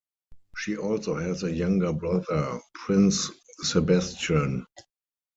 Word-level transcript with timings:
She 0.57 0.77
also 0.77 1.13
has 1.13 1.43
a 1.43 1.51
younger 1.51 1.93
brother, 1.93 2.59
Prince 2.73 3.29
Sebastian. 3.61 4.65